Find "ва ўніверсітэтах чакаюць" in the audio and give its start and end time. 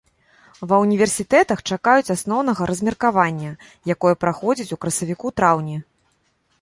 0.69-2.13